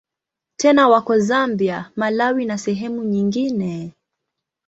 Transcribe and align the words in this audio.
Tena 0.57 0.87
wako 0.87 1.19
Zambia, 1.19 1.91
Malawi 1.95 2.45
na 2.45 2.57
sehemu 2.57 3.03
nyingine. 3.03 3.93